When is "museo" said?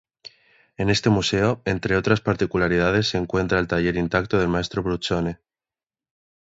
1.11-1.61